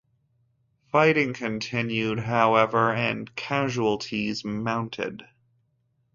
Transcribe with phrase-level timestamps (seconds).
[0.91, 5.21] Fighting continued, however, and casualties mounted.